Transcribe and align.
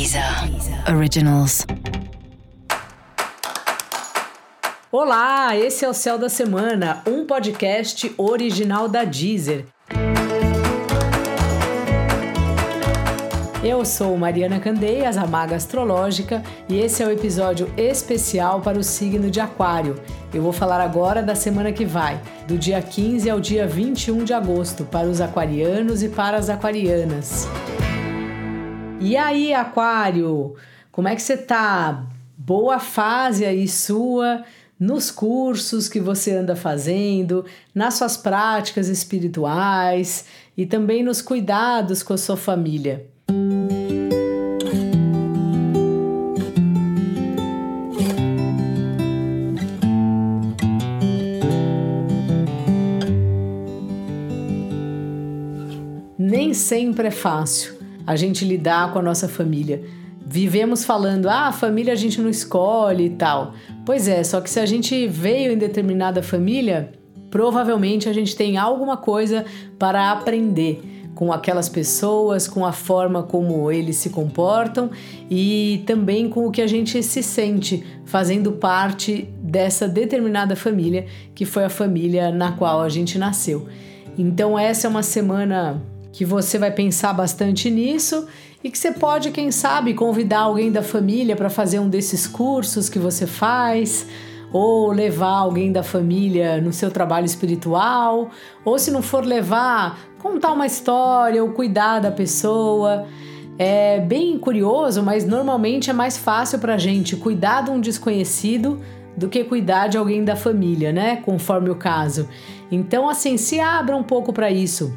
Deezer 0.00 0.24
Originals. 0.96 1.66
Olá, 4.90 5.54
esse 5.54 5.84
é 5.84 5.88
o 5.90 5.92
Céu 5.92 6.16
da 6.16 6.30
Semana, 6.30 7.02
um 7.06 7.26
podcast 7.26 8.10
original 8.16 8.88
da 8.88 9.04
Deezer. 9.04 9.66
Eu 13.62 13.84
sou 13.84 14.16
Mariana 14.16 14.58
Candeias, 14.58 15.18
a 15.18 15.26
Maga 15.26 15.56
Astrológica, 15.56 16.42
e 16.66 16.78
esse 16.78 17.02
é 17.02 17.06
o 17.06 17.10
episódio 17.10 17.70
especial 17.76 18.62
para 18.62 18.78
o 18.78 18.82
signo 18.82 19.30
de 19.30 19.38
Aquário. 19.38 20.00
Eu 20.32 20.40
vou 20.40 20.52
falar 20.52 20.80
agora 20.80 21.22
da 21.22 21.34
semana 21.34 21.72
que 21.72 21.84
vai, 21.84 22.18
do 22.48 22.56
dia 22.56 22.80
15 22.80 23.28
ao 23.28 23.38
dia 23.38 23.66
21 23.66 24.24
de 24.24 24.32
agosto, 24.32 24.86
para 24.86 25.06
os 25.06 25.20
aquarianos 25.20 26.02
e 26.02 26.08
para 26.08 26.38
as 26.38 26.48
aquarianas. 26.48 27.46
E 29.02 29.16
aí, 29.16 29.54
Aquário, 29.54 30.56
como 30.92 31.08
é 31.08 31.16
que 31.16 31.22
você 31.22 31.34
tá? 31.34 32.06
Boa 32.36 32.78
fase 32.78 33.46
aí 33.46 33.66
sua 33.66 34.44
nos 34.78 35.10
cursos 35.10 35.88
que 35.88 35.98
você 35.98 36.32
anda 36.32 36.54
fazendo, 36.54 37.46
nas 37.74 37.94
suas 37.94 38.18
práticas 38.18 38.88
espirituais 38.88 40.26
e 40.54 40.66
também 40.66 41.02
nos 41.02 41.22
cuidados 41.22 42.02
com 42.02 42.12
a 42.12 42.18
sua 42.18 42.36
família. 42.36 43.06
Nem 56.18 56.52
sempre 56.52 57.08
é 57.08 57.10
fácil 57.10 57.79
a 58.10 58.16
gente 58.16 58.44
lidar 58.44 58.92
com 58.92 58.98
a 58.98 59.02
nossa 59.02 59.28
família. 59.28 59.84
Vivemos 60.26 60.84
falando, 60.84 61.28
ah, 61.28 61.46
a 61.46 61.52
família 61.52 61.92
a 61.92 61.96
gente 61.96 62.20
não 62.20 62.28
escolhe 62.28 63.04
e 63.04 63.10
tal. 63.10 63.54
Pois 63.86 64.08
é, 64.08 64.24
só 64.24 64.40
que 64.40 64.50
se 64.50 64.58
a 64.58 64.66
gente 64.66 65.06
veio 65.06 65.52
em 65.52 65.56
determinada 65.56 66.20
família, 66.20 66.90
provavelmente 67.30 68.08
a 68.08 68.12
gente 68.12 68.34
tem 68.34 68.56
alguma 68.56 68.96
coisa 68.96 69.44
para 69.78 70.10
aprender 70.10 70.82
com 71.14 71.32
aquelas 71.32 71.68
pessoas, 71.68 72.48
com 72.48 72.66
a 72.66 72.72
forma 72.72 73.22
como 73.22 73.70
eles 73.70 73.94
se 73.94 74.10
comportam 74.10 74.90
e 75.30 75.84
também 75.86 76.28
com 76.28 76.48
o 76.48 76.50
que 76.50 76.62
a 76.62 76.66
gente 76.66 77.00
se 77.04 77.22
sente 77.22 77.84
fazendo 78.06 78.50
parte 78.50 79.28
dessa 79.40 79.86
determinada 79.86 80.56
família 80.56 81.06
que 81.32 81.44
foi 81.44 81.64
a 81.64 81.70
família 81.70 82.32
na 82.32 82.50
qual 82.50 82.80
a 82.80 82.88
gente 82.88 83.16
nasceu. 83.16 83.68
Então, 84.18 84.58
essa 84.58 84.88
é 84.88 84.90
uma 84.90 85.04
semana 85.04 85.80
que 86.12 86.24
você 86.24 86.58
vai 86.58 86.70
pensar 86.70 87.12
bastante 87.12 87.70
nisso 87.70 88.26
e 88.62 88.70
que 88.70 88.78
você 88.78 88.92
pode, 88.92 89.30
quem 89.30 89.50
sabe, 89.50 89.94
convidar 89.94 90.40
alguém 90.40 90.70
da 90.70 90.82
família 90.82 91.34
para 91.34 91.48
fazer 91.48 91.78
um 91.78 91.88
desses 91.88 92.26
cursos 92.26 92.88
que 92.88 92.98
você 92.98 93.26
faz, 93.26 94.06
ou 94.52 94.90
levar 94.90 95.38
alguém 95.38 95.72
da 95.72 95.82
família 95.82 96.60
no 96.60 96.72
seu 96.72 96.90
trabalho 96.90 97.24
espiritual, 97.24 98.30
ou 98.64 98.78
se 98.78 98.90
não 98.90 99.00
for 99.00 99.24
levar, 99.24 99.98
contar 100.18 100.52
uma 100.52 100.66
história 100.66 101.42
ou 101.42 101.50
cuidar 101.52 102.00
da 102.00 102.10
pessoa. 102.10 103.06
É 103.58 104.00
bem 104.00 104.38
curioso, 104.38 105.02
mas 105.02 105.26
normalmente 105.26 105.90
é 105.90 105.92
mais 105.92 106.16
fácil 106.16 106.58
para 106.58 106.74
a 106.74 106.78
gente 106.78 107.16
cuidar 107.16 107.62
de 107.62 107.70
um 107.70 107.80
desconhecido 107.80 108.80
do 109.16 109.28
que 109.28 109.44
cuidar 109.44 109.88
de 109.88 109.98
alguém 109.98 110.24
da 110.24 110.34
família, 110.34 110.92
né? 110.92 111.16
Conforme 111.16 111.70
o 111.70 111.74
caso. 111.74 112.28
Então, 112.70 113.08
assim, 113.08 113.36
se 113.36 113.60
abra 113.60 113.96
um 113.96 114.02
pouco 114.02 114.32
para 114.32 114.50
isso. 114.50 114.94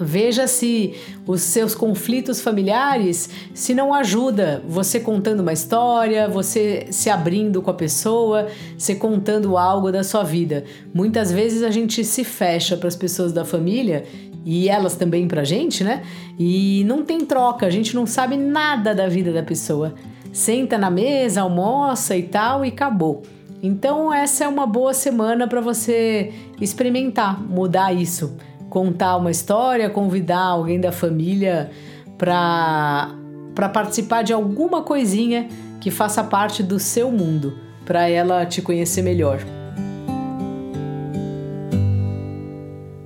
Veja 0.00 0.46
se 0.46 0.94
os 1.26 1.42
seus 1.42 1.74
conflitos 1.74 2.40
familiares 2.40 3.28
se 3.52 3.74
não 3.74 3.92
ajuda 3.92 4.62
você 4.66 4.98
contando 4.98 5.40
uma 5.40 5.52
história, 5.52 6.26
você 6.26 6.86
se 6.90 7.10
abrindo 7.10 7.60
com 7.60 7.70
a 7.70 7.74
pessoa, 7.74 8.46
se 8.78 8.94
contando 8.94 9.58
algo 9.58 9.92
da 9.92 10.02
sua 10.02 10.22
vida. 10.22 10.64
Muitas 10.94 11.30
vezes 11.30 11.62
a 11.62 11.70
gente 11.70 12.02
se 12.02 12.24
fecha 12.24 12.76
para 12.76 12.88
as 12.88 12.96
pessoas 12.96 13.32
da 13.32 13.44
família 13.44 14.04
e 14.44 14.70
elas 14.70 14.96
também 14.96 15.28
para 15.28 15.42
a 15.42 15.44
gente, 15.44 15.84
né? 15.84 16.02
E 16.38 16.82
não 16.86 17.04
tem 17.04 17.20
troca, 17.20 17.66
a 17.66 17.70
gente 17.70 17.94
não 17.94 18.06
sabe 18.06 18.36
nada 18.38 18.94
da 18.94 19.06
vida 19.06 19.32
da 19.32 19.42
pessoa. 19.42 19.94
Senta 20.32 20.78
na 20.78 20.90
mesa, 20.90 21.42
almoça 21.42 22.16
e 22.16 22.22
tal 22.22 22.64
e 22.64 22.68
acabou. 22.68 23.22
Então 23.62 24.10
essa 24.10 24.44
é 24.44 24.48
uma 24.48 24.66
boa 24.66 24.94
semana 24.94 25.46
para 25.46 25.60
você 25.60 26.32
experimentar, 26.58 27.38
mudar 27.42 27.92
isso 27.92 28.34
contar 28.70 29.16
uma 29.16 29.30
história, 29.30 29.90
convidar 29.90 30.44
alguém 30.44 30.80
da 30.80 30.92
família 30.92 31.70
para 32.16 33.14
para 33.54 33.68
participar 33.68 34.22
de 34.22 34.32
alguma 34.32 34.82
coisinha 34.82 35.48
que 35.80 35.90
faça 35.90 36.22
parte 36.22 36.62
do 36.62 36.78
seu 36.78 37.10
mundo, 37.10 37.58
para 37.84 38.08
ela 38.08 38.46
te 38.46 38.62
conhecer 38.62 39.02
melhor. 39.02 39.40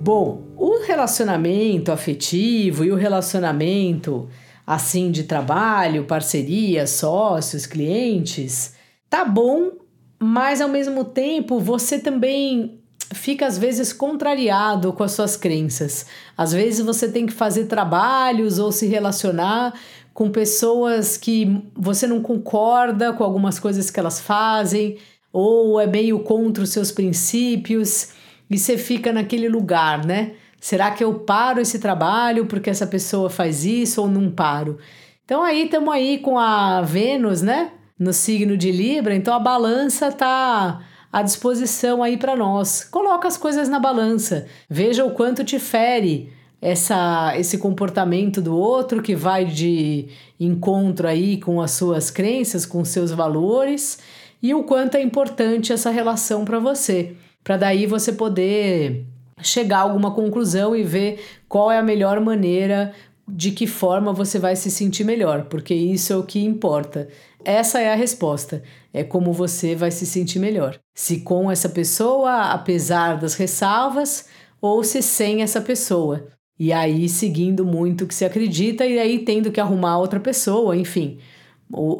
Bom, 0.00 0.42
o 0.56 0.84
relacionamento 0.86 1.90
afetivo 1.90 2.84
e 2.84 2.92
o 2.92 2.94
relacionamento 2.94 4.28
assim 4.66 5.10
de 5.10 5.24
trabalho, 5.24 6.04
parceria, 6.04 6.86
sócios, 6.86 7.64
clientes, 7.66 8.74
tá 9.08 9.24
bom, 9.24 9.72
mas 10.18 10.60
ao 10.60 10.68
mesmo 10.68 11.04
tempo 11.04 11.58
você 11.58 11.98
também 11.98 12.83
fica 13.12 13.46
às 13.46 13.58
vezes 13.58 13.92
contrariado 13.92 14.92
com 14.92 15.02
as 15.02 15.12
suas 15.12 15.36
crenças. 15.36 16.06
Às 16.36 16.52
vezes 16.52 16.84
você 16.84 17.08
tem 17.08 17.26
que 17.26 17.32
fazer 17.32 17.66
trabalhos 17.66 18.58
ou 18.58 18.72
se 18.72 18.86
relacionar 18.86 19.74
com 20.12 20.30
pessoas 20.30 21.16
que 21.16 21.60
você 21.74 22.06
não 22.06 22.20
concorda 22.22 23.12
com 23.12 23.24
algumas 23.24 23.58
coisas 23.58 23.90
que 23.90 23.98
elas 23.98 24.20
fazem, 24.20 24.96
ou 25.32 25.80
é 25.80 25.86
meio 25.86 26.20
contra 26.20 26.62
os 26.62 26.70
seus 26.70 26.92
princípios, 26.92 28.10
e 28.48 28.56
você 28.56 28.78
fica 28.78 29.12
naquele 29.12 29.48
lugar, 29.48 30.06
né? 30.06 30.32
Será 30.60 30.92
que 30.92 31.02
eu 31.02 31.12
paro 31.14 31.60
esse 31.60 31.78
trabalho 31.78 32.46
porque 32.46 32.70
essa 32.70 32.86
pessoa 32.86 33.28
faz 33.28 33.64
isso 33.64 34.00
ou 34.00 34.08
não 34.08 34.30
paro? 34.30 34.78
Então 35.24 35.42
aí 35.42 35.64
estamos 35.64 35.92
aí 35.92 36.18
com 36.18 36.38
a 36.38 36.80
Vênus, 36.82 37.42
né? 37.42 37.72
No 37.98 38.12
signo 38.12 38.56
de 38.56 38.70
Libra, 38.70 39.14
então 39.14 39.34
a 39.34 39.38
balança 39.38 40.12
tá 40.12 40.80
à 41.14 41.22
disposição 41.22 42.02
aí 42.02 42.16
para 42.16 42.34
nós. 42.34 42.82
Coloca 42.82 43.28
as 43.28 43.36
coisas 43.36 43.68
na 43.68 43.78
balança, 43.78 44.48
veja 44.68 45.04
o 45.04 45.12
quanto 45.12 45.44
te 45.44 45.60
fere 45.60 46.32
essa, 46.60 47.38
esse 47.38 47.56
comportamento 47.56 48.42
do 48.42 48.56
outro 48.56 49.00
que 49.00 49.14
vai 49.14 49.44
de 49.44 50.08
encontro 50.40 51.06
aí 51.06 51.36
com 51.36 51.62
as 51.62 51.70
suas 51.70 52.10
crenças, 52.10 52.66
com 52.66 52.84
seus 52.84 53.12
valores 53.12 54.00
e 54.42 54.52
o 54.54 54.64
quanto 54.64 54.96
é 54.96 55.02
importante 55.02 55.72
essa 55.72 55.88
relação 55.88 56.44
para 56.44 56.58
você, 56.58 57.14
para 57.44 57.58
daí 57.58 57.86
você 57.86 58.12
poder 58.12 59.06
chegar 59.40 59.78
a 59.78 59.82
alguma 59.82 60.10
conclusão 60.10 60.74
e 60.74 60.82
ver 60.82 61.24
qual 61.48 61.70
é 61.70 61.78
a 61.78 61.82
melhor 61.82 62.18
maneira 62.18 62.92
de 63.26 63.50
que 63.50 63.66
forma 63.66 64.12
você 64.12 64.38
vai 64.38 64.54
se 64.54 64.70
sentir 64.70 65.04
melhor, 65.04 65.44
porque 65.46 65.74
isso 65.74 66.12
é 66.12 66.16
o 66.16 66.22
que 66.22 66.44
importa. 66.44 67.08
Essa 67.44 67.80
é 67.80 67.92
a 67.92 67.96
resposta. 67.96 68.62
É 68.92 69.02
como 69.02 69.32
você 69.32 69.74
vai 69.74 69.90
se 69.90 70.06
sentir 70.06 70.38
melhor. 70.38 70.78
Se 70.94 71.20
com 71.20 71.50
essa 71.50 71.68
pessoa, 71.68 72.52
apesar 72.52 73.18
das 73.18 73.34
ressalvas, 73.34 74.26
ou 74.60 74.82
se 74.82 75.02
sem 75.02 75.42
essa 75.42 75.60
pessoa. 75.60 76.28
E 76.58 76.72
aí 76.72 77.08
seguindo 77.08 77.64
muito 77.64 78.04
o 78.04 78.06
que 78.06 78.14
se 78.14 78.24
acredita 78.24 78.86
e 78.86 78.98
aí 78.98 79.18
tendo 79.18 79.50
que 79.50 79.60
arrumar 79.60 79.98
outra 79.98 80.20
pessoa, 80.20 80.76
enfim, 80.76 81.18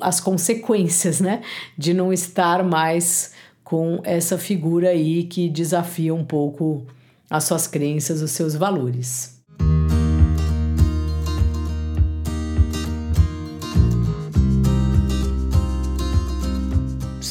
as 0.01 0.21
consequências, 0.21 1.21
né, 1.21 1.43
de 1.77 1.93
não 1.93 2.13
estar 2.13 2.63
mais 2.63 3.33
com 3.65 4.01
essa 4.05 4.39
figura 4.39 4.91
aí 4.91 5.25
que 5.25 5.49
desafia 5.49 6.15
um 6.15 6.25
pouco 6.25 6.87
as 7.29 7.45
suas 7.45 7.67
crenças, 7.67 8.23
os 8.23 8.31
seus 8.31 8.55
valores. 8.55 9.34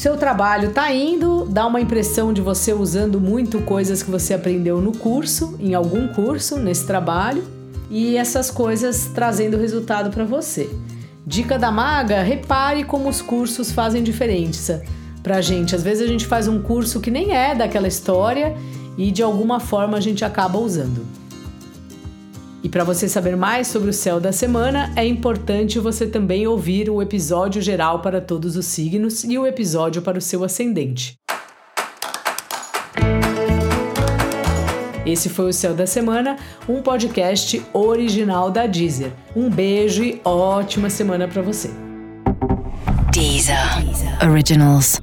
Seu 0.04 0.18
trabalho 0.18 0.70
tá 0.70 0.92
indo, 0.92 1.46
dá 1.46 1.66
uma 1.66 1.80
impressão 1.80 2.30
de 2.30 2.42
você 2.42 2.74
usando 2.74 3.18
muito 3.18 3.62
coisas 3.62 4.02
que 4.02 4.10
você 4.10 4.34
aprendeu 4.34 4.78
no 4.78 4.92
curso, 4.92 5.56
em 5.58 5.72
algum 5.72 6.08
curso, 6.08 6.58
nesse 6.58 6.86
trabalho, 6.86 7.42
e 7.88 8.14
essas 8.14 8.50
coisas 8.50 9.06
trazendo 9.14 9.56
resultado 9.56 10.10
para 10.10 10.22
você. 10.26 10.68
Dica 11.26 11.58
da 11.58 11.72
maga: 11.72 12.22
repare 12.22 12.84
como 12.84 13.08
os 13.08 13.22
cursos 13.22 13.72
fazem 13.72 14.02
diferença 14.02 14.84
pra 15.22 15.40
gente. 15.40 15.74
Às 15.74 15.82
vezes 15.82 16.02
a 16.02 16.06
gente 16.06 16.26
faz 16.26 16.48
um 16.48 16.60
curso 16.60 17.00
que 17.00 17.10
nem 17.10 17.32
é 17.34 17.54
daquela 17.54 17.88
história 17.88 18.54
e 18.98 19.10
de 19.10 19.22
alguma 19.22 19.58
forma 19.58 19.96
a 19.96 20.02
gente 20.02 20.22
acaba 20.22 20.58
usando. 20.58 21.23
E 22.64 22.68
para 22.68 22.82
você 22.82 23.06
saber 23.06 23.36
mais 23.36 23.66
sobre 23.66 23.90
o 23.90 23.92
céu 23.92 24.18
da 24.18 24.32
semana, 24.32 24.90
é 24.96 25.06
importante 25.06 25.78
você 25.78 26.06
também 26.06 26.46
ouvir 26.46 26.88
o 26.88 27.02
episódio 27.02 27.60
geral 27.60 28.00
para 28.00 28.22
todos 28.22 28.56
os 28.56 28.64
signos 28.64 29.22
e 29.22 29.36
o 29.38 29.46
episódio 29.46 30.00
para 30.00 30.16
o 30.16 30.20
seu 30.20 30.42
ascendente. 30.42 31.18
Esse 35.04 35.28
foi 35.28 35.50
o 35.50 35.52
Céu 35.52 35.74
da 35.74 35.86
Semana, 35.86 36.38
um 36.66 36.80
podcast 36.80 37.62
original 37.74 38.50
da 38.50 38.66
Deezer. 38.66 39.12
Um 39.36 39.50
beijo 39.50 40.02
e 40.02 40.18
ótima 40.24 40.88
semana 40.88 41.28
para 41.28 41.42
você. 41.42 41.70
Deezer. 43.12 43.58
Originals. 44.26 44.98